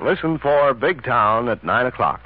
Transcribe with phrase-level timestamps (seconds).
[0.00, 2.20] Listen for Big Town at 9 o'clock.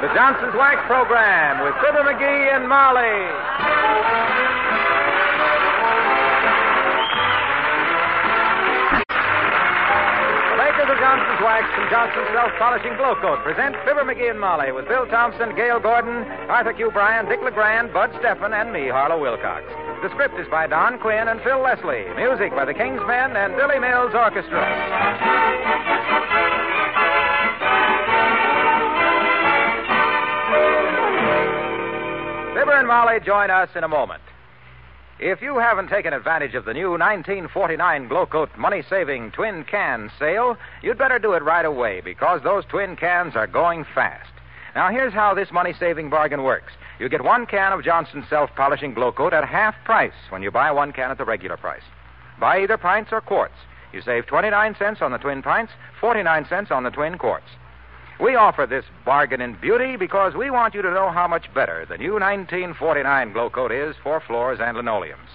[0.00, 3.18] The Johnson's Wax Program with Fibber McGee and Molly.
[10.88, 14.88] Makers Johnson's Wax and Johnson's Self Polishing Glow Coat present Fibber McGee and Molly with
[14.88, 16.90] Bill Thompson, Gale Gordon, Arthur Q.
[16.90, 19.68] Bryan, Dick LeGrand, Bud Stefan, and me, Harlow Wilcox.
[20.00, 22.08] The script is by Don Quinn and Phil Leslie.
[22.16, 24.64] Music by the King's Men and Billy Mills Orchestra.
[32.56, 34.22] Fibber and Molly join us in a moment.
[35.20, 40.12] If you haven't taken advantage of the new 1949 Glow Coat money saving twin can
[40.16, 44.30] sale, you'd better do it right away because those twin cans are going fast.
[44.76, 48.50] Now, here's how this money saving bargain works you get one can of Johnson's self
[48.54, 51.82] polishing Glow Coat at half price when you buy one can at the regular price.
[52.38, 53.58] Buy either pints or quarts.
[53.92, 57.48] You save 29 cents on the twin pints, 49 cents on the twin quarts.
[58.20, 61.86] We offer this bargain in beauty because we want you to know how much better
[61.88, 65.28] the new 1949 Glow Coat is for floors and linoleums.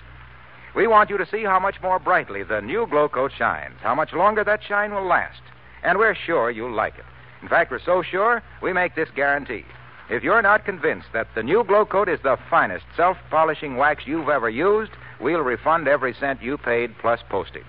[0.76, 3.96] We want you to see how much more brightly the new Glow Coat shines, how
[3.96, 5.40] much longer that shine will last.
[5.82, 7.06] And we're sure you'll like it.
[7.42, 9.64] In fact, we're so sure, we make this guarantee.
[10.10, 14.04] If you're not convinced that the new Glow Coat is the finest self polishing wax
[14.06, 17.64] you've ever used, we'll refund every cent you paid plus postage.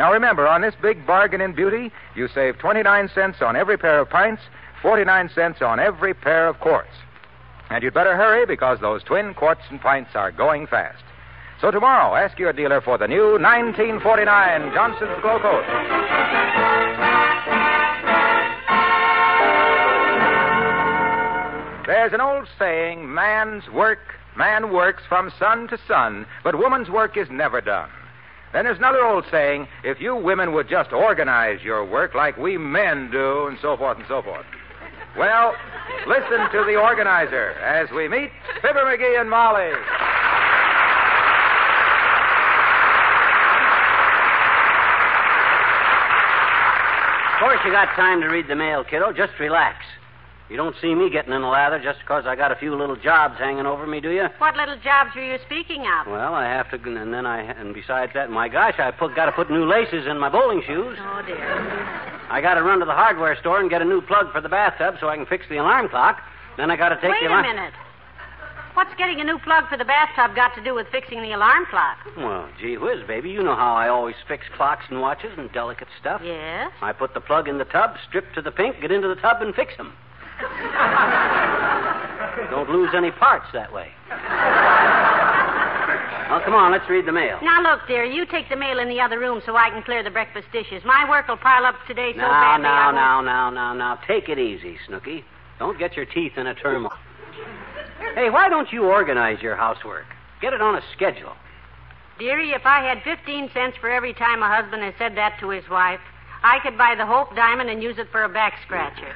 [0.00, 4.00] Now remember, on this big bargain in beauty, you save 29 cents on every pair
[4.00, 4.40] of pints,
[4.80, 6.88] 49 cents on every pair of quarts.
[7.68, 11.04] And you'd better hurry because those twin quarts and pints are going fast.
[11.60, 15.64] So tomorrow, ask your dealer for the new 1949 Johnson's Glow Coat.
[21.86, 23.98] There's an old saying, man's work,
[24.34, 27.90] man works from sun to sun, but woman's work is never done.
[28.52, 32.58] Then there's another old saying, if you women would just organize your work like we
[32.58, 34.44] men do, and so forth and so forth.
[35.16, 35.54] Well,
[36.06, 38.30] listen to the organizer as we meet
[38.60, 39.70] Fibber McGee and Molly.
[47.34, 49.12] Of course, you got time to read the mail, kiddo.
[49.12, 49.78] Just relax.
[50.50, 52.96] You don't see me getting in a lather just because I got a few little
[52.96, 54.26] jobs hanging over me, do you?
[54.38, 56.08] What little jobs were you speaking of?
[56.08, 59.26] Well, I have to, and then I, and besides that, my gosh, I put, got
[59.26, 60.98] to put new laces in my bowling shoes.
[61.00, 61.38] Oh, dear.
[62.28, 64.48] I got to run to the hardware store and get a new plug for the
[64.48, 66.20] bathtub so I can fix the alarm clock.
[66.56, 67.10] Then I got to take it.
[67.10, 67.46] Wait the a alarm.
[67.46, 67.74] minute.
[68.74, 71.66] What's getting a new plug for the bathtub got to do with fixing the alarm
[71.70, 71.98] clock?
[72.16, 75.88] Well, gee whiz, baby, you know how I always fix clocks and watches and delicate
[76.00, 76.22] stuff.
[76.24, 76.72] Yes?
[76.82, 79.42] I put the plug in the tub, strip to the pink, get into the tub,
[79.42, 79.92] and fix them.
[82.50, 83.88] Don't lose any parts that way.
[86.30, 87.38] Well, come on, let's read the mail.
[87.42, 90.04] Now, look, dear, you take the mail in the other room so I can clear
[90.04, 90.82] the breakfast dishes.
[90.84, 92.66] My work will pile up today so Now, badly.
[92.66, 93.98] I now, now, now, now, now.
[94.06, 95.24] Take it easy, Snooky.
[95.58, 96.92] Don't get your teeth in a turmoil.
[98.14, 100.06] Hey, why don't you organize your housework?
[100.40, 101.32] Get it on a schedule.
[102.18, 105.48] Dearie, if I had 15 cents for every time a husband has said that to
[105.48, 106.00] his wife,
[106.42, 109.12] I could buy the Hope Diamond and use it for a back scratcher.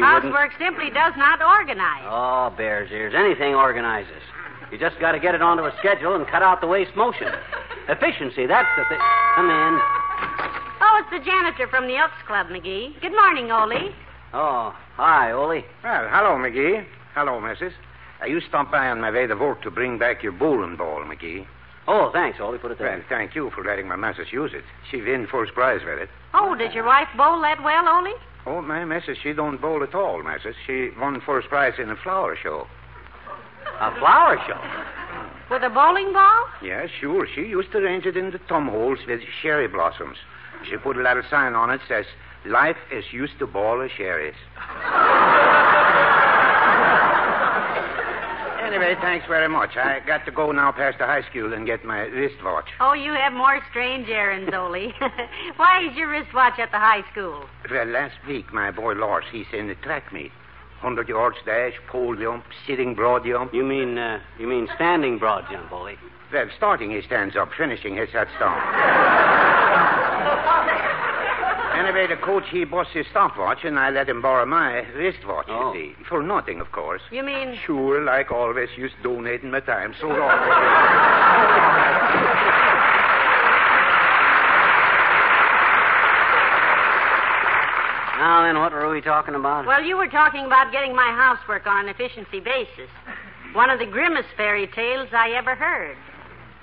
[0.00, 2.06] Housework simply does not organize.
[2.06, 3.14] Oh, bear's ears.
[3.16, 4.22] Anything organizes.
[4.70, 7.28] You just got to get it onto a schedule and cut out the waste motion.
[7.88, 8.98] Efficiency, that's the thing.
[9.34, 9.78] Come in.
[10.80, 12.98] Oh, it's the janitor from the Elks Club, McGee.
[13.00, 13.92] Good morning, Ole.
[14.32, 15.62] Oh, hi, Ole.
[15.84, 16.86] Well, hello, McGee.
[17.14, 17.72] Hello, Mrs.
[18.22, 21.04] Uh, you stopped by on my way to work to bring back your bowling ball,
[21.04, 21.44] McGee.
[21.88, 22.58] Oh, thanks, Ole.
[22.58, 22.96] Put it there.
[22.96, 24.64] Well, thank you for letting my missus use it.
[24.90, 26.08] She win first prize with it.
[26.34, 28.14] Oh, did your wife bowl that well, Ole?
[28.46, 30.56] Oh, my missus, she don't bowl at all, missus.
[30.66, 32.66] She won first prize in a flower show.
[33.80, 34.60] A flower show.
[35.50, 36.46] With a bowling ball?
[36.62, 37.26] Yeah, sure.
[37.34, 40.16] She used to arrange it in the thumb holes with cherry blossoms.
[40.70, 42.06] She put a little sign on it says,
[42.46, 44.34] Life is used to ball of cherries.
[48.72, 49.76] anyway, thanks very much.
[49.76, 52.68] I got to go now past the high school and get my wristwatch.
[52.80, 54.92] Oh, you have more strange errands, Ole.
[55.56, 57.44] Why is your wristwatch at the high school?
[57.70, 60.32] Well, last week, my boy Lars, he's in the track meet.
[60.80, 63.54] 100 yards dash, pole jump, sitting broad jump.
[63.54, 65.94] You mean, uh, you mean standing broad jump, Ole?
[66.32, 68.58] Well, starting he stands up, finishing he sits down.
[71.86, 75.72] anyway, the coach, he busts his stopwatch, and I let him borrow my wristwatch, Oh.
[75.72, 76.04] you see.
[76.08, 77.02] For nothing, of course.
[77.10, 80.38] You mean Sure, like always, just donating my time so long.
[88.18, 89.66] Now then, what were we talking about?
[89.66, 92.88] Well, you were talking about getting my housework on an efficiency basis.
[93.52, 95.96] One of the grimmest fairy tales I ever heard.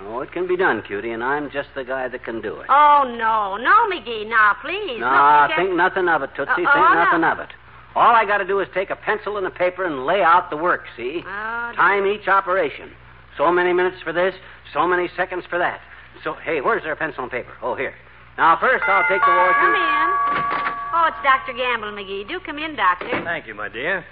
[0.02, 2.66] Oh, it can be done, cutie, and I'm just the guy that can do it.
[2.70, 3.56] Oh, no.
[3.56, 4.28] No, McGee.
[4.28, 4.98] Now, please.
[4.98, 6.50] Nah, Look, we think nothing of it, Tootsie.
[6.52, 7.32] Uh, think oh, nothing no.
[7.32, 7.50] of it.
[7.94, 10.48] All I got to do is take a pencil and a paper and lay out
[10.48, 11.22] the work, see?
[11.24, 12.90] Oh, Time each operation.
[13.36, 14.34] So many minutes for this,
[14.72, 15.80] so many seconds for that.
[16.24, 17.52] So, hey, where's our pencil and paper?
[17.62, 17.94] Oh, here.
[18.38, 19.52] Now, first I'll take the wall.
[19.52, 20.66] Come washing.
[20.66, 20.70] in.
[20.92, 21.52] Oh, it's Dr.
[21.52, 22.26] Gamble, McGee.
[22.28, 23.22] Do come in, Doctor.
[23.24, 24.04] Thank you, my dear.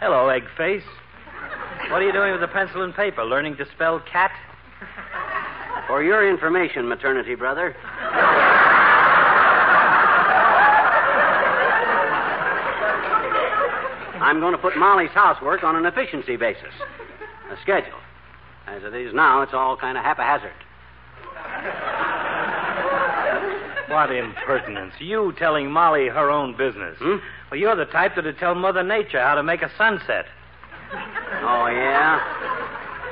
[0.00, 0.82] Hello, egg face.
[1.90, 3.24] What are you doing with the pencil and paper?
[3.24, 4.32] Learning to spell cat?
[5.86, 7.76] For your information, maternity brother.
[14.20, 16.72] I'm going to put Molly's housework on an efficiency basis,
[17.50, 17.98] a schedule.
[18.66, 20.50] As it is now, it's all kind of haphazard.
[23.88, 24.94] What impertinence.
[24.98, 26.98] You telling Molly her own business.
[26.98, 27.16] Hmm?
[27.50, 30.26] Well, you're the type that'd tell Mother Nature how to make a sunset.
[30.92, 32.55] Oh, yeah?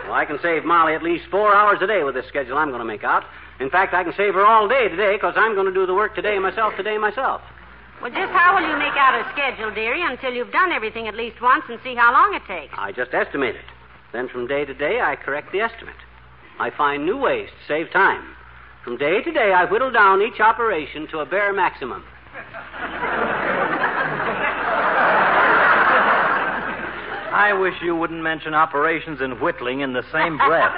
[0.04, 2.68] Well, I can save Molly at least four hours a day with this schedule I'm
[2.68, 3.24] going to make out.
[3.58, 5.94] In fact, I can save her all day today because I'm going to do the
[5.94, 7.40] work today myself, today myself.
[8.02, 11.14] Well, just how will you make out a schedule, dearie, until you've done everything at
[11.14, 12.74] least once and see how long it takes?
[12.76, 13.64] I just estimate it.
[14.12, 15.96] Then from day to day, I correct the estimate.
[16.58, 18.36] I find new ways to save time.
[18.84, 22.04] From day to day, I whittle down each operation to a bare maximum.
[27.34, 30.70] I wish you wouldn't mention operations and whittling in the same breath.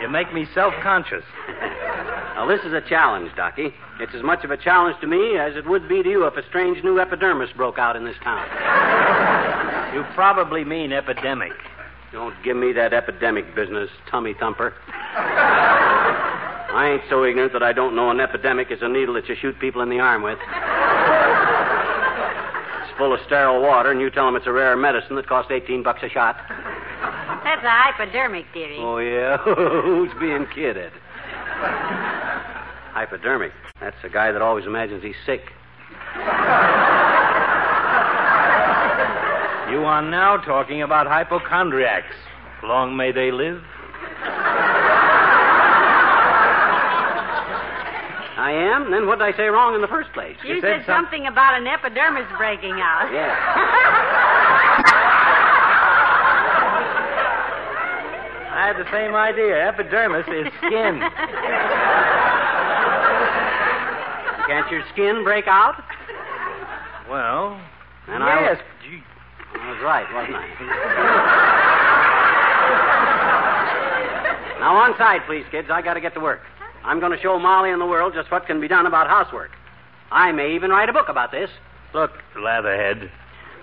[0.00, 1.22] you make me self conscious.
[2.34, 3.72] Now, this is a challenge, Docky.
[4.00, 6.36] It's as much of a challenge to me as it would be to you if
[6.36, 8.44] a strange new epidermis broke out in this town.
[9.94, 11.52] You probably mean epidemic.
[12.10, 14.74] Don't give me that epidemic business, tummy thumper.
[16.74, 19.36] I ain't so ignorant that I don't know an epidemic is a needle that you
[19.40, 20.38] shoot people in the arm with.
[23.02, 25.50] It's full of sterile water, and you tell them it's a rare medicine that costs
[25.50, 26.36] 18 bucks a shot.
[27.42, 28.76] That's a hypodermic, dearie.
[28.78, 29.38] Oh, yeah?
[29.82, 30.92] Who's being kidded?
[32.94, 33.50] Hypodermic.
[33.80, 35.40] That's the guy that always imagines he's sick.
[39.68, 42.14] You are now talking about hypochondriacs.
[42.62, 43.64] Long may they live.
[48.42, 48.90] I am?
[48.90, 50.36] Then what did I say wrong in the first place?
[50.42, 53.08] you said said some- something about an epidermis breaking out.
[53.12, 53.30] Yeah.
[58.52, 59.66] I had the same idea.
[59.68, 61.00] Epidermis is skin.
[64.46, 65.82] Can't your skin break out?
[67.08, 67.58] well,
[68.08, 68.58] And I yes.
[68.58, 68.66] was-
[69.54, 70.46] I was right, wasn't I?
[74.60, 75.68] now, on side, please, kids.
[75.70, 76.40] I got to get to work.
[76.84, 79.50] I'm going to show Molly and the world just what can be done about housework.
[80.10, 81.48] I may even write a book about this.
[81.94, 83.10] Look, Latherhead,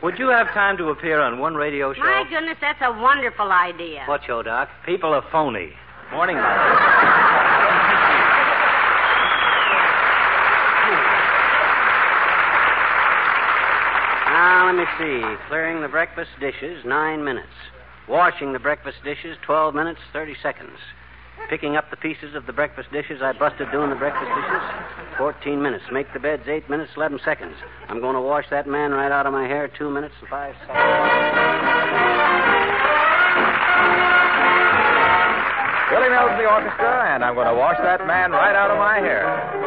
[0.02, 2.00] would you have time to appear on one radio show?
[2.00, 4.04] My goodness, that's a wonderful idea.
[4.06, 4.70] What show, Doc?
[4.86, 5.74] People Are Funny.
[6.12, 6.76] Morning, Molly.
[14.30, 15.38] Now, let me see.
[15.48, 17.48] Clearing the breakfast dishes, nine minutes.
[18.08, 20.78] Washing the breakfast dishes, 12 minutes, 30 seconds.
[21.48, 24.62] Picking up the pieces of the breakfast dishes I busted doing the breakfast dishes,
[25.18, 25.84] 14 minutes.
[25.92, 27.56] Make the beds, 8 minutes, 11 seconds.
[27.88, 30.56] I'm going to wash that man right out of my hair, 2 minutes and 5
[30.60, 30.76] seconds.
[35.90, 39.00] Billy Mills, the orchestra, and I'm going to wash that man right out of my
[39.00, 39.59] hair.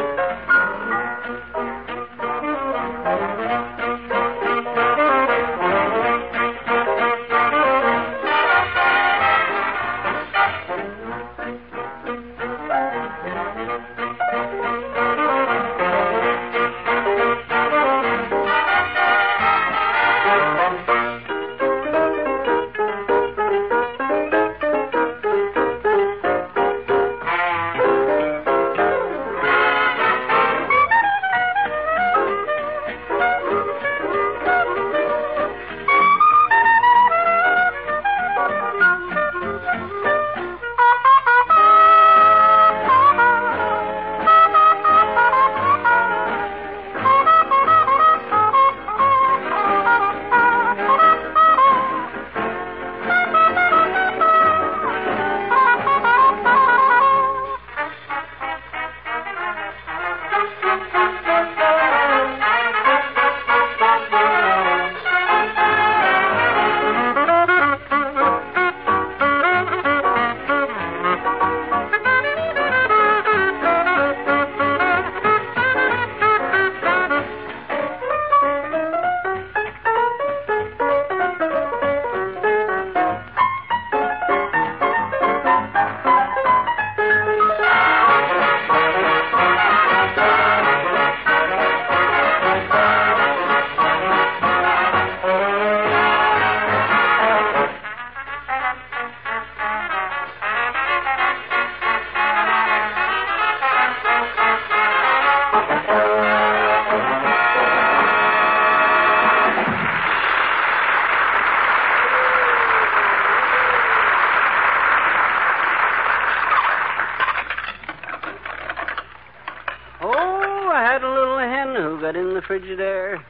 [122.53, 123.23] Frigidaire.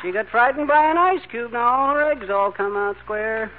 [0.00, 1.52] She got frightened by an ice cube.
[1.52, 3.50] Now all her eggs all come out square.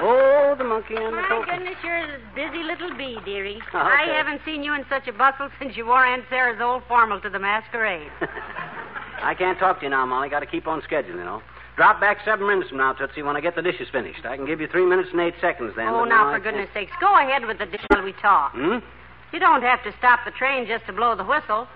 [0.00, 1.50] Oh, the monkey and the My coco.
[1.50, 3.60] goodness, you're a busy little bee, dearie.
[3.74, 6.82] Oh, I haven't seen you in such a bustle since you wore Aunt Sarah's old
[6.88, 8.10] formal to the masquerade.
[9.22, 10.28] I can't talk to you now, Molly.
[10.28, 11.42] Got to keep on schedule, you know.
[11.76, 14.24] Drop back seven minutes from now, Tootsie, when I get the dishes finished.
[14.24, 15.88] I can give you three minutes and eight seconds then.
[15.88, 18.52] oh, now, for goodness sakes, go ahead with the dish while we talk.
[18.52, 18.78] Hmm?
[19.32, 21.66] You don't have to stop the train just to blow the whistle.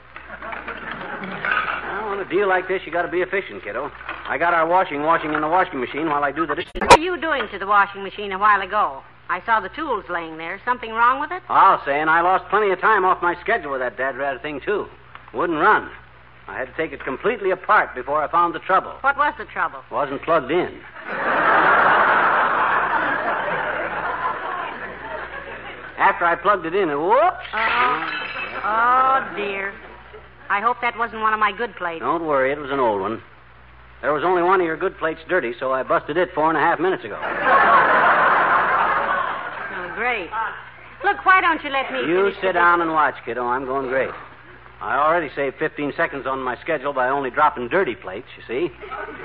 [2.18, 3.92] On a deal like this, you got to be efficient, kiddo.
[4.26, 6.72] I got our washing washing in the washing machine while I do the dishes.
[6.76, 9.04] What were you doing to the washing machine a while ago?
[9.28, 10.60] I saw the tools laying there.
[10.64, 11.44] Something wrong with it?
[11.48, 14.42] I'll say, and I lost plenty of time off my schedule with that dad rat
[14.42, 14.88] thing, too.
[15.32, 15.92] Wouldn't run.
[16.48, 18.94] I had to take it completely apart before I found the trouble.
[19.02, 19.78] What was the trouble?
[19.88, 20.80] Wasn't plugged in.
[25.98, 27.46] After I plugged it in, it whoops.
[27.54, 28.10] Oh,
[28.64, 29.72] oh dear.
[30.50, 32.00] I hope that wasn't one of my good plates.
[32.00, 33.22] Don't worry, it was an old one.
[34.00, 36.56] There was only one of your good plates dirty, so I busted it four and
[36.56, 37.18] a half minutes ago.
[39.70, 40.30] Oh, great.
[41.04, 43.44] Look, why don't you let me You sit down and watch, kiddo.
[43.44, 44.10] I'm going great.
[44.80, 48.72] I already saved 15 seconds on my schedule by only dropping dirty plates, you see.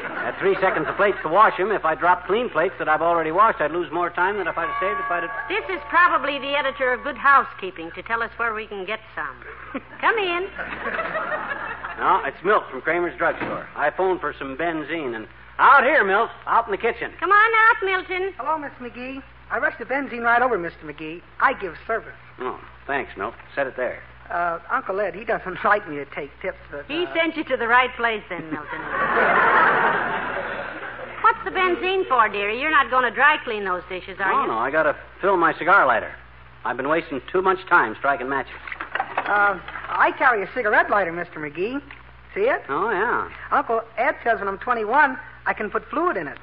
[0.03, 1.71] At three seconds of plates to wash them.
[1.71, 4.57] If I dropped clean plates that I've already washed, I'd lose more time than if
[4.57, 5.29] I'd saved if I'd.
[5.49, 8.99] This is probably the editor of Good Housekeeping to tell us where we can get
[9.13, 9.81] some.
[10.01, 10.49] Come in.
[11.99, 13.67] No, it's Milt from Kramer's drugstore.
[13.75, 15.27] I phoned for some benzene and...
[15.59, 16.31] Out here, Milt.
[16.47, 17.11] Out in the kitchen.
[17.19, 18.33] Come on out, Milton.
[18.37, 19.21] Hello, Miss McGee.
[19.51, 20.81] I rushed the benzene right over, Mr.
[20.83, 21.21] McGee.
[21.39, 22.15] I give service.
[22.39, 23.35] Oh, thanks, Milt.
[23.53, 24.01] Set it there.
[24.29, 26.85] Uh, Uncle Ed, he doesn't like me to take tips, but.
[26.87, 28.79] He uh, sent you to the right place then, Milton.
[31.23, 32.59] What's the benzene for, dearie?
[32.59, 34.47] You're not going to dry clean those dishes, are no, you?
[34.47, 36.13] no, I gotta fill my cigar lighter.
[36.65, 38.55] I've been wasting too much time striking matches.
[38.95, 41.35] Uh, I carry a cigarette lighter, Mr.
[41.35, 41.81] McGee.
[42.33, 42.63] See it?
[42.69, 43.29] Oh, yeah.
[43.51, 46.37] Uncle Ed says when I'm 21, I can put fluid in it.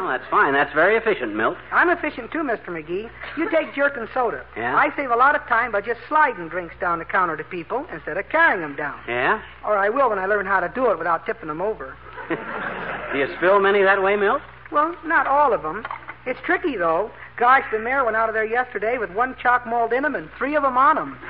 [0.00, 0.54] Oh, that's fine.
[0.54, 1.58] That's very efficient, Milt.
[1.70, 2.68] I'm efficient too, Mr.
[2.68, 3.10] McGee.
[3.36, 4.46] You take jerk and soda.
[4.56, 4.74] Yeah?
[4.74, 7.84] I save a lot of time by just sliding drinks down the counter to people
[7.92, 8.98] instead of carrying them down.
[9.06, 9.42] Yeah?
[9.62, 11.94] Or I will when I learn how to do it without tipping them over.
[13.12, 14.40] Do you spill many that way, Milt?
[14.72, 15.84] Well, not all of them.
[16.24, 17.10] It's tricky, though.
[17.36, 20.30] Gosh, the mayor went out of there yesterday with one chalk mold in him and
[20.38, 21.14] three of them on him.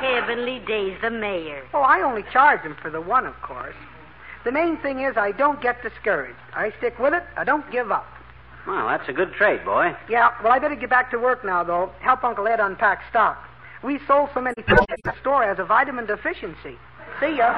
[0.00, 1.64] Heavenly days, the mayor.
[1.74, 3.74] Oh, I only charge him for the one, of course.
[4.48, 6.38] The main thing is I don't get discouraged.
[6.54, 7.22] I stick with it.
[7.36, 8.06] I don't give up.
[8.66, 9.94] Well, that's a good trade, boy.
[10.08, 11.92] Yeah, well, I better get back to work now, though.
[12.00, 13.36] Help Uncle Ed unpack stock.
[13.84, 16.78] We sold so many things that the store as a vitamin deficiency.
[17.20, 17.52] See ya.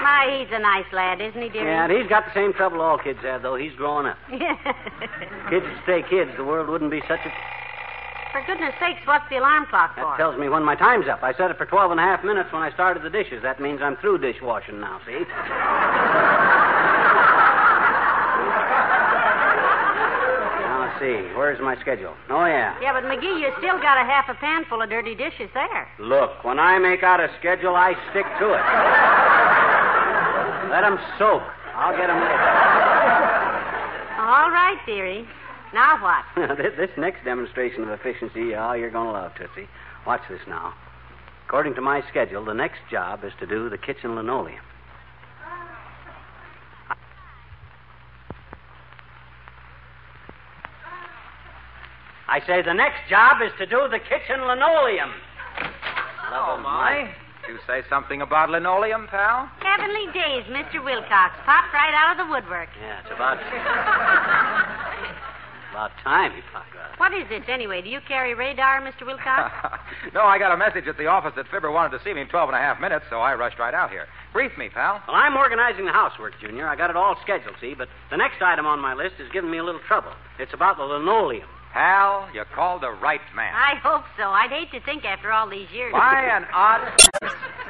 [0.00, 1.66] My, he's a nice lad, isn't he, dearie?
[1.66, 3.56] Yeah, and he's got the same trouble all kids have, though.
[3.56, 4.18] He's growing up.
[4.30, 7.61] Kids would stay kids, the world wouldn't be such a.
[8.32, 10.00] For goodness sakes, what's the alarm clock for?
[10.04, 11.22] That tells me when my time's up.
[11.22, 13.42] I set it for 12 and a half minutes when I started the dishes.
[13.42, 15.12] That means I'm through dishwashing now, see?
[20.64, 21.28] now, let's see.
[21.36, 22.16] Where's my schedule?
[22.30, 22.72] Oh, yeah.
[22.80, 25.88] Yeah, but McGee, you still got a half a pan full of dirty dishes there.
[25.98, 28.64] Look, when I make out a schedule, I stick to it.
[30.72, 31.42] Let 'em soak.
[31.76, 32.40] I'll get 'em later.
[34.24, 35.28] All right, dearie.
[35.72, 36.56] Now what?
[36.58, 39.68] this, this next demonstration of efficiency, oh, you're going to love, Tootsie.
[40.06, 40.74] Watch this now.
[41.46, 44.60] According to my schedule, the next job is to do the kitchen linoleum.
[52.28, 55.12] I say the next job is to do the kitchen linoleum.
[56.32, 57.12] Love oh, of my.
[57.46, 59.50] You say something about linoleum, pal?
[59.60, 60.82] Heavenly days, Mr.
[60.82, 61.34] Wilcox.
[61.44, 62.70] Popped right out of the woodwork.
[62.80, 63.36] Yeah, it's about
[65.72, 67.00] about time he popped out.
[67.00, 67.80] What is this, anyway?
[67.80, 69.06] Do you carry radar, Mr.
[69.06, 69.80] Wilcox?
[70.14, 72.28] no, I got a message at the office that Fibber wanted to see me in
[72.28, 74.06] 12 and a half minutes, so I rushed right out here.
[74.32, 75.02] Brief me, pal.
[75.08, 76.68] Well, I'm organizing the housework, Junior.
[76.68, 79.50] I got it all scheduled, see, but the next item on my list is giving
[79.50, 80.12] me a little trouble.
[80.38, 81.48] It's about the linoleum.
[81.72, 83.54] Pal, you called the right man.
[83.54, 84.24] I hope so.
[84.24, 85.92] I'd hate to think after all these years.
[85.92, 86.92] By an odd.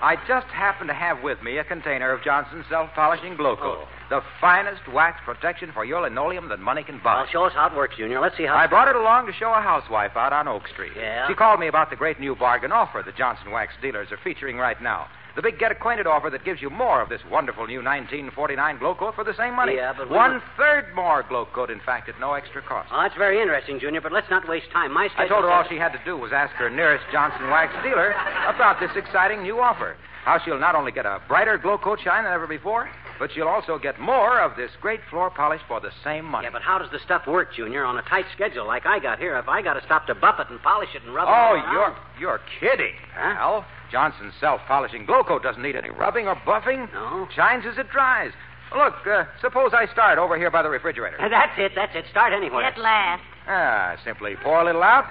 [0.03, 3.87] I just happen to have with me a container of Johnson's self polishing glow coat.
[3.87, 3.89] Oh.
[4.13, 7.23] The finest wax protection for your linoleum that money can buy.
[7.23, 8.21] Well, show us how it works, Junior.
[8.21, 8.55] Let's see how.
[8.57, 10.93] I brought it along to show a housewife out on Oak Street.
[10.95, 11.27] Yeah?
[11.29, 14.59] She called me about the great new bargain offer the Johnson Wax dealers are featuring
[14.59, 15.07] right now.
[15.35, 18.95] The big get acquainted offer that gives you more of this wonderful new 1949 glow
[18.95, 19.77] coat for the same money.
[19.77, 22.91] Yeah, but one don't- third more glow coat, in fact, at no extra cost.
[22.93, 24.93] Ah, well, that's very interesting, Junior, but let's not waste time.
[24.93, 27.73] My I told her all she had to do was ask her nearest Johnson Wax
[27.83, 28.11] dealer
[28.47, 29.97] about this exciting new offer.
[30.27, 32.89] how she'll not only get a brighter glow coat shine than ever before,
[33.23, 36.45] but you'll also get more of this great floor polish for the same money.
[36.47, 39.21] Yeah, but how does the stuff work, Junior, on a tight schedule like I got
[39.21, 39.37] here?
[39.39, 41.55] If I got to stop to buff it and polish it and rub it Oh,
[41.55, 43.35] around- you're you're kidding, Huh?
[43.39, 43.65] Al.
[43.93, 46.93] Johnson's self-polishing glow coat doesn't need any rubbing or buffing.
[46.93, 47.29] No?
[47.33, 48.33] Shines as it dries.
[48.77, 51.17] Look, uh, suppose I start over here by the refrigerator.
[51.21, 52.07] That's it, that's it.
[52.11, 52.65] Start anywhere.
[52.65, 53.23] At last.
[53.47, 55.05] Ah, simply pour a little out,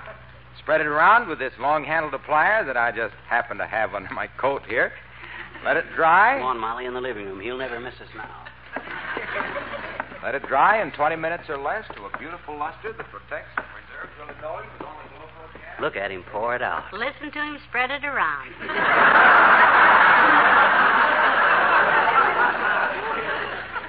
[0.60, 4.28] spread it around with this long-handled applier that I just happen to have under my
[4.28, 4.92] coat here.
[5.64, 6.38] Let it dry.
[6.38, 7.40] Come on, Molly, in the living room.
[7.40, 8.46] He'll never miss us now.
[10.24, 13.66] Let it dry in 20 minutes or less to a beautiful luster that protects and
[13.74, 15.82] preserves the linoleum with only glow gas.
[15.82, 16.94] Look at him pour it out.
[16.94, 18.54] Listen to him spread it around.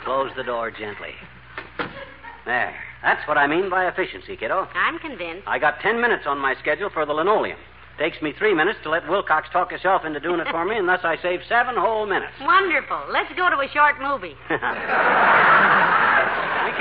[0.04, 1.14] Close the door gently.
[2.44, 2.74] There.
[3.02, 4.68] That's what I mean by efficiency, kiddo.
[4.74, 5.46] I'm convinced.
[5.46, 7.58] I got ten minutes on my schedule for the linoleum.
[8.02, 10.88] Takes me three minutes to let Wilcox talk himself into doing it for me, and
[10.88, 12.34] thus I save seven whole minutes.
[12.40, 12.98] Wonderful.
[13.14, 14.34] Let's go to a short movie.
[14.50, 14.58] we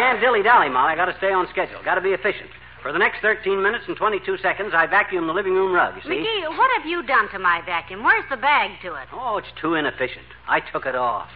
[0.02, 0.94] can't dilly dally, Molly.
[0.94, 1.78] I got to stay on schedule.
[1.86, 2.50] Got to be efficient.
[2.82, 6.02] For the next 13 minutes and 22 seconds, I vacuum the living room rug, you
[6.02, 6.26] see?
[6.26, 8.02] McGee, what have you done to my vacuum?
[8.04, 9.06] Where's the bag to it?
[9.14, 10.26] Oh, it's too inefficient.
[10.50, 11.30] I took it off.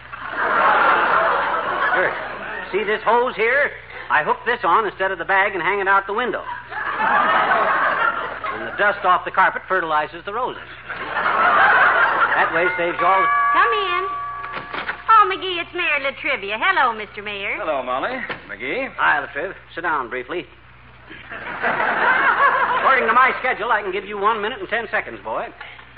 [1.93, 2.09] Here.
[2.73, 3.69] See this hose here?
[4.09, 6.41] I hook this on instead of the bag and hang it out the window.
[8.75, 10.61] And the dust off the carpet fertilizes the roses.
[10.89, 13.21] That way saves all.
[13.23, 13.27] The...
[13.55, 14.03] Come in.
[15.07, 16.57] Oh, McGee, it's Mayor La Trivia.
[16.59, 17.23] Hello, Mr.
[17.23, 17.55] Mayor.
[17.55, 18.19] Hello, Molly.
[18.51, 18.91] McGee.
[18.97, 19.55] Hi, La Triv.
[19.73, 20.45] Sit down briefly.
[22.83, 25.47] According to my schedule, I can give you one minute and ten seconds, boy.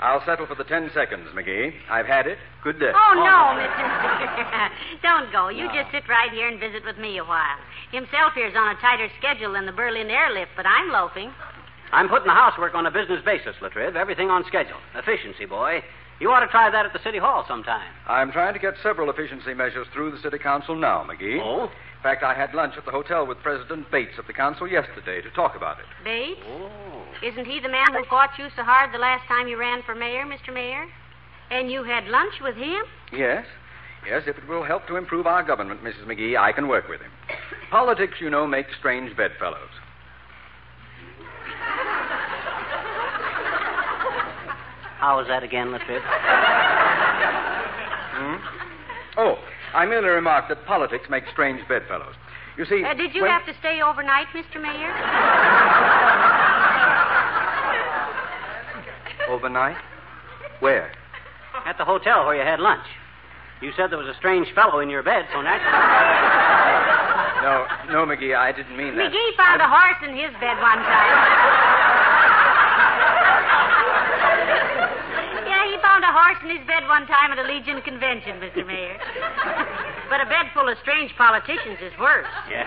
[0.00, 1.74] I'll settle for the 10 seconds, McGee.
[1.90, 2.38] I've had it.
[2.62, 2.92] Good day.
[2.94, 3.66] Oh, Oh, no, no.
[3.66, 4.70] Mr.
[5.02, 5.48] Don't go.
[5.48, 5.74] You No.
[5.74, 7.58] just sit right here and visit with me a while.
[7.90, 11.34] Himself here's on a tighter schedule than the Berlin airlift, but I'm loafing.
[11.92, 13.96] I'm putting the housework on a business basis, La Triv.
[13.96, 14.76] Everything on schedule.
[14.94, 15.82] Efficiency, boy.
[16.20, 17.86] You ought to try that at the City Hall sometime.
[18.06, 21.40] I'm trying to get several efficiency measures through the City Council now, McGee.
[21.40, 21.64] Oh?
[21.64, 25.20] In fact, I had lunch at the hotel with President Bates of the Council yesterday
[25.22, 25.86] to talk about it.
[26.04, 26.40] Bates?
[26.46, 27.04] Oh.
[27.22, 29.94] Isn't he the man who fought you so hard the last time you ran for
[29.94, 30.52] mayor, Mr.
[30.52, 30.86] Mayor?
[31.50, 32.82] And you had lunch with him?
[33.12, 33.46] Yes?
[34.06, 36.04] Yes, if it will help to improve our government, Mrs.
[36.06, 37.10] McGee, I can work with him.
[37.70, 39.70] Politics, you know, makes strange bedfellows.
[44.98, 46.02] How was that again, La Triv?
[48.18, 48.36] Hmm?
[49.16, 49.38] Oh,
[49.74, 52.14] I merely remarked that politics make strange bedfellows.
[52.56, 52.82] You see.
[52.84, 54.60] Uh, did you when- have to stay overnight, Mr.
[54.60, 54.92] Mayor?
[59.28, 59.76] Overnight?
[60.60, 60.90] Where?
[61.66, 62.86] At the hotel where you had lunch.
[63.60, 65.78] You said there was a strange fellow in your bed, so naturally.
[67.42, 69.12] No, no, McGee, I didn't mean that.
[69.12, 71.14] McGee found a horse in his bed one time.
[75.46, 78.66] yeah, he found a horse in his bed one time at a Legion convention, Mr.
[78.66, 78.98] Mayor.
[80.10, 82.28] but a bed full of strange politicians is worse.
[82.50, 82.66] Yeah.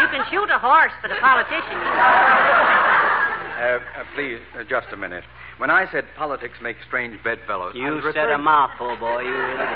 [0.00, 1.78] You can shoot a horse, but a politician.
[3.62, 5.24] Uh, uh, please, uh, just a minute.
[5.58, 9.22] When I said politics make strange bedfellows, I You was said a mouthful, boy.
[9.22, 9.68] You really.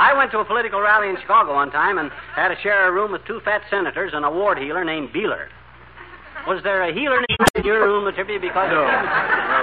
[0.00, 2.92] I went to a political rally in Chicago one time and had to share a
[2.92, 5.48] room with two fat senators and a ward healer named Beeler.
[6.46, 8.40] Was there a healer named in your room, La Trivia?
[8.40, 9.60] Because No, no,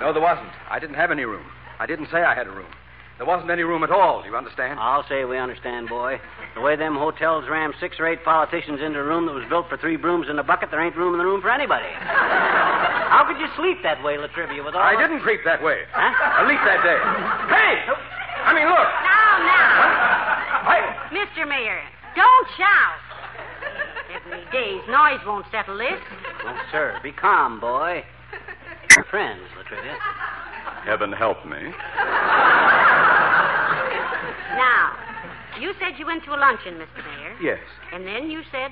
[0.00, 0.50] no, there wasn't.
[0.70, 1.46] I didn't have any room.
[1.78, 2.70] I didn't say I had a room.
[3.16, 4.22] There wasn't any room at all.
[4.22, 4.80] Do you understand?
[4.80, 6.18] I'll say we understand, boy.
[6.56, 9.68] The way them hotels ram six or eight politicians into a room that was built
[9.68, 11.86] for three brooms and a bucket, there ain't room in the room for anybody.
[11.94, 15.86] How could you sleep that way, La Trivia, with all I didn't creep that way.
[15.92, 16.42] Huh?
[16.42, 16.98] At least that day.
[17.54, 17.86] Hey!
[18.42, 18.88] I mean, look.
[19.06, 19.94] Now, now.
[20.66, 20.76] I,
[21.14, 21.46] Mr.
[21.46, 21.78] Mayor,
[22.16, 22.98] don't shout.
[24.10, 26.02] Every day's noise won't settle this.
[26.44, 28.04] Oh, sir, be calm, boy.
[28.96, 29.96] We're friends, La Trivia.
[30.84, 31.72] Heaven help me.
[34.54, 34.92] Now,
[35.60, 37.02] you said you went to a luncheon, Mr.
[37.02, 37.36] Mayor.
[37.42, 37.58] Yes,
[37.92, 38.70] And then you said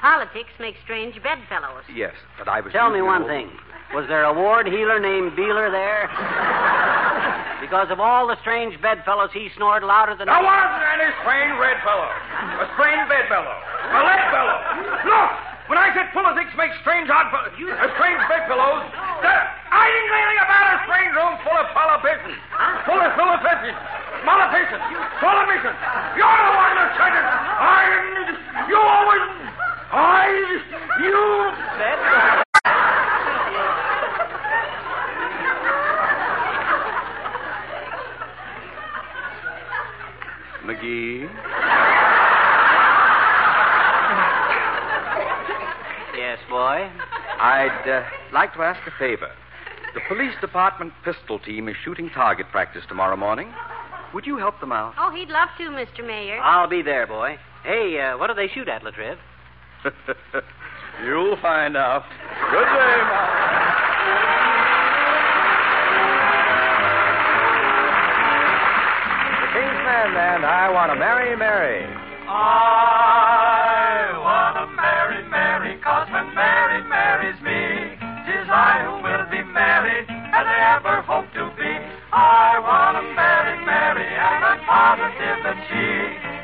[0.00, 1.82] politics make strange bedfellows.
[1.92, 2.72] yes, but I was.
[2.72, 3.50] Tell me one all- thing.
[3.94, 6.08] Was there a ward healer named Beeler there?
[7.62, 10.26] because of all the strange bedfellows, he snored louder than...
[10.26, 12.10] There wasn't any strange bedfellow.
[12.64, 13.54] A strange bedfellow.
[13.54, 14.56] A lead fellow.
[15.06, 15.30] Look!
[15.70, 18.82] When I said politics make strange odd fellows, a strange bedfellows,
[19.22, 19.53] that,
[19.84, 22.40] I didn't say anything about a strange room full of politicians.
[22.88, 23.76] Full of politicians.
[24.24, 24.84] Politicians.
[25.20, 25.76] Politicians.
[26.16, 27.26] You're the one that said it.
[27.28, 27.80] I
[28.16, 28.40] didn't.
[28.72, 29.24] You always.
[29.92, 30.24] I.
[31.04, 31.52] You.
[31.76, 32.44] Said-
[40.64, 41.28] McGee.
[46.16, 46.88] Yes, boy.
[47.38, 49.30] I'd uh, like to ask a favor.
[49.94, 53.52] The police department pistol team is shooting target practice tomorrow morning.
[54.12, 54.94] Would you help them out?
[54.98, 56.04] Oh, he'd love to, Mr.
[56.04, 56.40] Mayor.
[56.40, 57.36] I'll be there, boy.
[57.62, 59.16] Hey, uh, what do they shoot at, La Triv?
[61.04, 62.02] You'll find out.
[62.50, 64.34] Good day, Mom.
[69.42, 71.86] The King's Men and I Want to Marry Mary.
[72.26, 72.93] I
[82.14, 85.86] I want to marry Mary, and I'm positive that she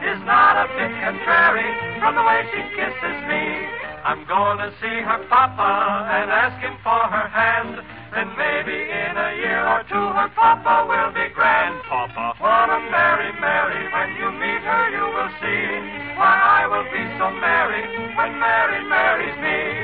[0.03, 1.71] is not a bit contrary
[2.03, 3.45] from the way she kisses me.
[4.03, 7.79] I'm going to see her papa and ask him for her hand.
[8.11, 12.35] Then maybe in a year or two her papa will be grandpapa.
[12.43, 15.63] Wanna marry Mary, when you meet her you will see
[16.19, 17.87] why I will be so merry
[18.19, 19.80] when Mary marries me.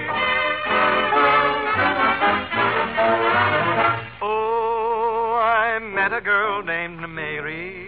[6.27, 7.87] Girl named Mary,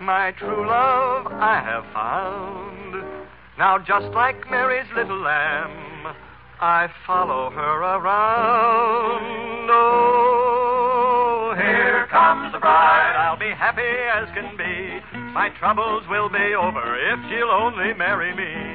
[0.00, 2.94] my true love I have found.
[3.58, 6.14] Now just like Mary's little lamb,
[6.60, 9.66] I follow her around.
[9.68, 13.16] Oh, here comes the bride.
[13.18, 15.02] I'll be happy as can be.
[15.34, 18.71] My troubles will be over if she'll only marry me.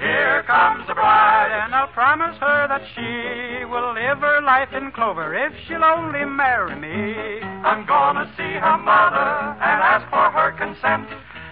[0.00, 4.90] Here comes the bride, and I'll promise her that she will live her life in
[4.92, 7.44] clover if she'll only marry me.
[7.44, 9.28] I'm gonna see her mother
[9.60, 11.04] and ask for her consent.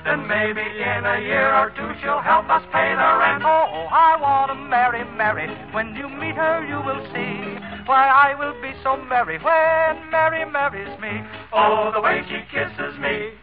[0.09, 3.45] Then maybe in a year or two she'll help us pay the rent.
[3.45, 5.53] Oh, I want to marry Mary.
[5.77, 10.49] When you meet her, you will see why I will be so merry when Mary
[10.49, 11.21] marries me.
[11.53, 13.37] Oh, the way she kisses me.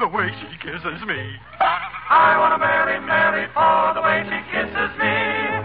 [0.00, 1.36] The way she kisses me.
[2.08, 5.18] I want to marry Mary for the way she kisses me.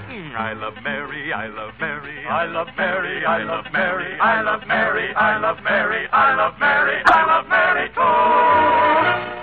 [0.09, 4.65] Mm, I love Mary, I love Mary, I love Mary, I love Mary, I love
[4.65, 8.17] Mary, I love Mary, I love Mary, I love Mary too.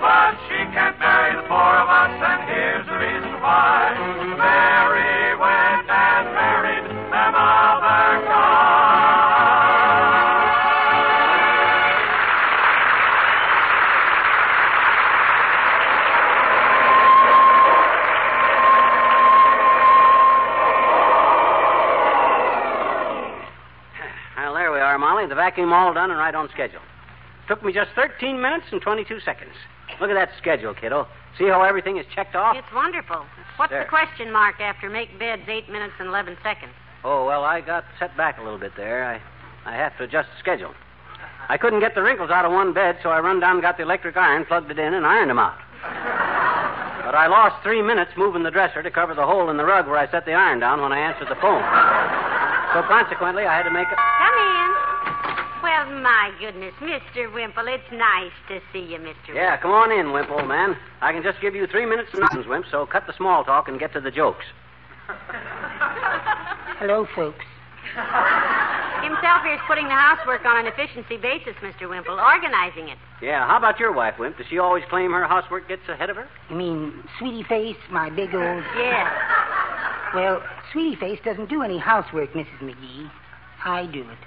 [0.03, 3.95] But she can't marry the four of us, and here's the reason why.
[4.35, 6.83] Mary went and married
[7.15, 7.88] another guy.
[24.99, 25.27] There Molly.
[25.27, 26.81] The vacuum all done and right on schedule.
[27.49, 29.53] Took me just 13 minutes and 22 seconds.
[30.01, 31.07] Look at that schedule, kiddo.
[31.39, 32.57] See how everything is checked off?
[32.57, 33.25] It's wonderful.
[33.57, 33.85] What's There.
[33.85, 36.73] the question mark after make beds 8 minutes and 11 seconds?
[37.05, 39.05] Oh, well, I got set back a little bit there.
[39.05, 39.23] I,
[39.65, 40.75] I have to adjust the schedule.
[41.49, 43.77] I couldn't get the wrinkles out of one bed, so I run down and got
[43.79, 45.57] the electric iron, plugged it in, and ironed them out.
[47.05, 49.87] But I lost three minutes moving the dresser to cover the hole in the rug
[49.87, 51.63] where I set the iron down when I answered the phone.
[52.75, 53.97] So consequently, I had to make a.
[53.97, 54.68] Come in.
[55.89, 57.33] Well, my goodness, Mr.
[57.33, 59.35] Wimple, it's nice to see you, Mr.
[59.35, 60.77] Yeah, come on in, Wimp, old man.
[61.01, 63.69] I can just give you three minutes of nonsense, Wimp, so cut the small talk
[63.69, 64.45] and get to the jokes.
[66.79, 67.45] Hello, folks.
[69.03, 71.89] Himself here's putting the housework on an efficiency basis, Mr.
[71.89, 72.99] Wimple, organizing it.
[73.23, 74.37] Yeah, how about your wife, Wimp?
[74.37, 76.29] Does she always claim her housework gets ahead of her?
[76.51, 78.63] You mean Sweetie Face, my big old.
[78.77, 79.11] Yes.
[80.15, 82.61] Well, Sweetie Face doesn't do any housework, Mrs.
[82.61, 83.11] McGee.
[83.65, 84.19] I do it.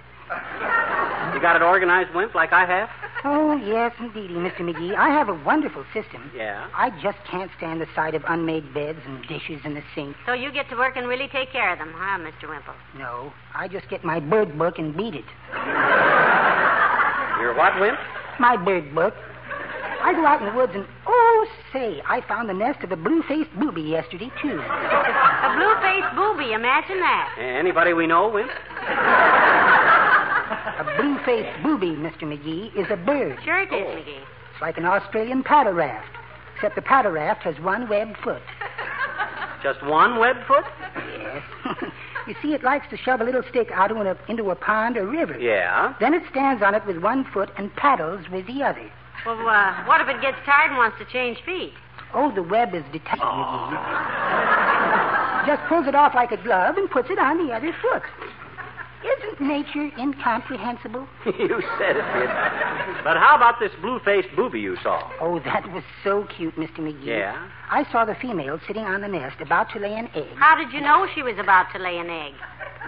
[1.33, 2.89] You got it organized, Wimp, like I have?
[3.23, 4.61] Oh, yes, indeedy, Mr.
[4.61, 4.95] McGee.
[4.95, 6.31] I have a wonderful system.
[6.35, 6.67] Yeah.
[6.75, 10.15] I just can't stand the sight of unmade beds and dishes in the sink.
[10.25, 12.49] So you get to work and really take care of them, huh, Mr.
[12.49, 12.73] Wimple?
[12.97, 15.25] No, I just get my bird book and beat it.
[17.39, 17.99] Your what, Wimp?
[18.39, 19.13] My bird book.
[20.03, 22.95] I go out in the woods and, oh, say, I found the nest of a
[22.95, 24.59] blue-faced booby yesterday, too.
[25.41, 27.35] A blue-faced booby, imagine that.
[27.39, 28.49] Anybody we know, Wimp?
[30.81, 32.23] A blue-faced booby, Mr.
[32.23, 33.37] McGee, is a bird.
[33.45, 34.17] Sure it is, McGee.
[34.17, 36.09] It's like an Australian paddle raft,
[36.55, 38.41] except the paddle raft has one webbed foot.
[39.63, 40.65] Just one web foot?
[40.95, 41.43] Yes.
[42.27, 44.97] you see, it likes to shove a little stick out into a, into a pond
[44.97, 45.37] or river.
[45.37, 45.93] Yeah.
[45.99, 48.91] Then it stands on it with one foot and paddles with the other.
[49.23, 51.73] Well, uh, what if it gets tired and wants to change feet?
[52.15, 53.77] Oh, the web is detached, McGee.
[55.45, 58.01] Just pulls it off like a glove and puts it on the other foot.
[59.03, 61.07] Isn't nature incomprehensible?
[61.25, 62.29] you said it, kid.
[63.03, 65.09] But how about this blue-faced booby you saw?
[65.19, 66.79] Oh, that was so cute, Mr.
[66.79, 67.05] McGee.
[67.05, 67.49] Yeah?
[67.69, 70.35] I saw the female sitting on the nest about to lay an egg.
[70.35, 72.33] How did you know she was about to lay an egg?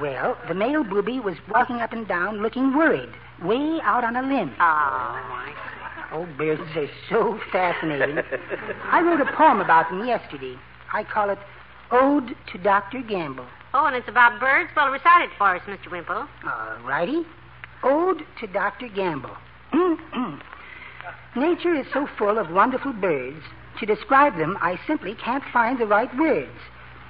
[0.01, 3.09] Well, the male booby was walking up and down looking worried,
[3.43, 4.53] way out on a limb.
[4.59, 5.53] Oh, I
[6.13, 8.17] Oh, birds are so fascinating.
[8.85, 10.55] I wrote a poem about them yesterday.
[10.93, 11.39] I call it
[11.89, 13.01] Ode to Dr.
[13.01, 13.47] Gamble.
[13.75, 14.69] Oh, and it's about birds?
[14.75, 15.89] Well, recite it for us, Mr.
[15.89, 16.27] Wimple.
[16.45, 17.23] All righty.
[17.81, 18.87] Ode to Dr.
[18.87, 19.35] Gamble.
[21.35, 23.43] Nature is so full of wonderful birds.
[23.79, 26.59] To describe them, I simply can't find the right words.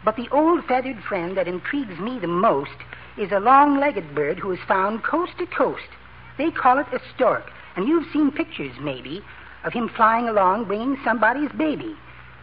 [0.06, 2.72] But the old feathered friend that intrigues me the most
[3.18, 5.90] is a long legged bird who is found coast to coast.
[6.38, 9.22] They call it a stork, and you've seen pictures, maybe,
[9.66, 11.96] of him flying along bringing somebody's baby.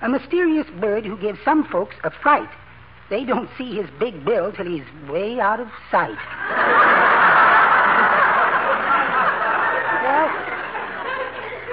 [0.02, 2.48] A mysterious bird who gives some folks a fright.
[3.10, 6.16] They don't see his big bill till he's way out of sight.
[10.06, 10.30] well,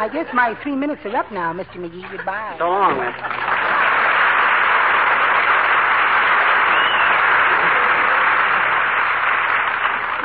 [0.02, 1.76] I guess my three minutes are up now, Mr.
[1.76, 2.10] McGee.
[2.10, 2.56] Goodbye.
[2.58, 3.16] So long, Wimp.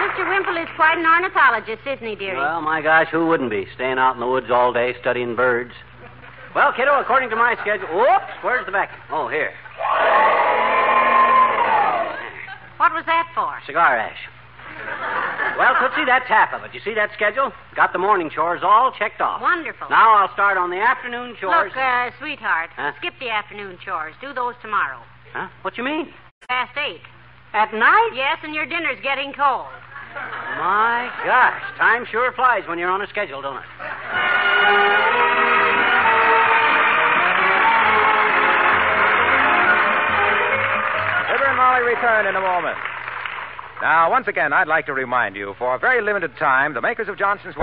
[0.00, 0.28] Mr.
[0.28, 2.38] Wimple is quite an ornithologist, isn't he, dearie?
[2.38, 3.66] Well, my gosh, who wouldn't be?
[3.74, 5.72] Staying out in the woods all day studying birds.
[6.54, 7.88] Well, kiddo, according to my schedule.
[7.88, 8.90] Whoops, where's the back?
[9.10, 9.52] Oh, here.
[12.92, 13.56] What was that for?
[13.64, 14.20] Cigar ash.
[15.56, 16.74] Well, Tootsie, that's half of it.
[16.76, 17.50] You see that schedule?
[17.74, 19.40] Got the morning chores all checked off.
[19.40, 19.88] Wonderful.
[19.88, 21.72] Now I'll start on the afternoon chores.
[21.72, 22.92] Look, uh, sweetheart, Huh?
[22.98, 24.12] skip the afternoon chores.
[24.20, 25.00] Do those tomorrow.
[25.32, 25.48] Huh?
[25.62, 26.12] What you mean?
[26.50, 27.00] Past eight.
[27.54, 28.10] At night?
[28.12, 29.72] Yes, and your dinner's getting cold.
[30.60, 33.64] My gosh, time sure flies when you're on a schedule, don't it?
[41.84, 42.78] Return in a moment.
[43.82, 47.08] Now, once again, I'd like to remind you, for a very limited time, the makers
[47.08, 47.56] of Johnson's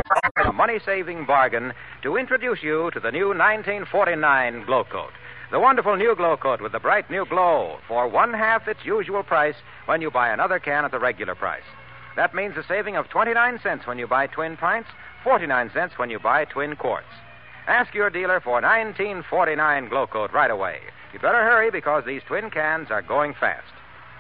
[0.54, 1.72] money-saving bargain
[2.04, 5.12] to introduce you to the new 1949 Glow Coat.
[5.52, 9.24] The wonderful new Glow Coat with the bright new glow for one half its usual
[9.24, 9.56] price
[9.86, 11.64] when you buy another can at the regular price.
[12.18, 14.90] That means a saving of 29 cents when you buy twin pints,
[15.24, 17.08] 49 cents when you buy twin quarts.
[17.66, 20.80] Ask your dealer for 1949 Glow Coat right away.
[21.14, 23.72] You better hurry because these twin cans are going fast.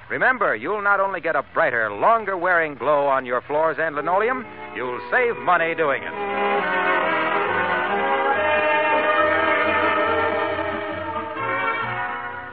[0.10, 4.44] Remember, you'll not only get a brighter, longer wearing glow on your floors and linoleum,
[4.76, 6.14] you'll save money doing it.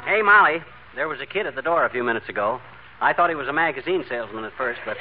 [0.06, 0.62] Hey, Molly,
[0.94, 2.60] there was a kid at the door a few minutes ago.
[3.00, 4.96] I thought he was a magazine salesman at first, but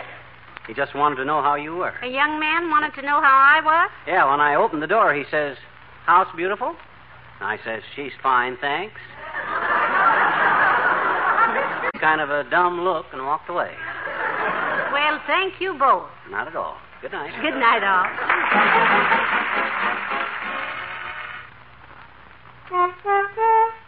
[0.68, 1.94] he just wanted to know how you were.
[2.02, 3.90] A young man wanted to know how I was?
[4.08, 5.58] Yeah, when I opened the door, he says,
[6.06, 6.76] House beautiful?
[7.40, 9.00] I says, She's fine, thanks.
[12.06, 13.72] Kind of a dumb look and walked away.
[14.94, 16.06] Well, thank you both.
[16.30, 16.78] Not at all.
[17.02, 17.34] Good night.
[17.42, 18.06] Good night, all.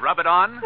[0.02, 0.60] Rub it on.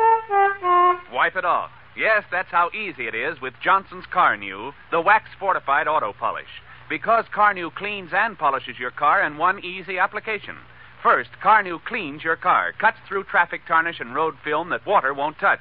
[1.12, 1.72] Wipe it off.
[1.98, 6.62] Yes, that's how easy it is with Johnson's Carnu, the wax fortified auto polish.
[6.88, 10.56] Because Carnu cleans and polishes your car in one easy application.
[11.04, 15.38] First, Carnu cleans your car, cuts through traffic tarnish and road film that water won't
[15.38, 15.60] touch.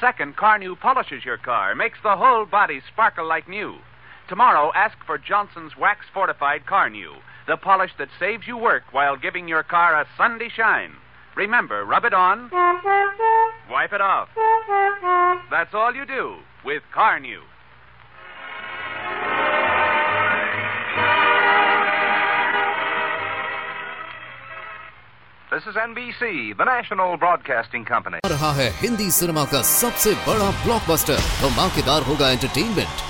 [0.00, 3.76] Second, Carnu polishes your car, makes the whole body sparkle like new.
[4.28, 9.46] Tomorrow, ask for Johnson's Wax Fortified Carnu, the polish that saves you work while giving
[9.46, 10.92] your car a Sunday shine.
[11.36, 12.50] Remember, rub it on,
[13.70, 14.28] wipe it off.
[15.50, 17.40] That's all you do with Carnu.
[25.51, 28.19] This is NBC, the national broadcasting company.
[28.25, 33.08] आ रहा है Hindi cinema का सबसे बड़ा blockbuster धमाकेदार होगा entertainment